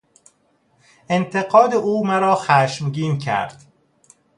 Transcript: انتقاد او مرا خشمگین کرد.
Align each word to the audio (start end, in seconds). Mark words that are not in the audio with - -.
انتقاد 1.09 1.73
او 1.73 2.03
مرا 2.05 2.35
خشمگین 2.35 3.17
کرد. 3.17 3.63